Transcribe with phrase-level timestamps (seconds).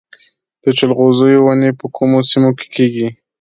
[0.63, 3.07] د جلغوزیو ونې په کومو سیمو کې کیږي؟